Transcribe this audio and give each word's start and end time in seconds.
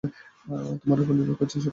তোমার 0.79 0.97
ওপরই 0.99 1.17
নির্ভর 1.19 1.37
করছে 1.39 1.55
সবকিছু। 1.55 1.69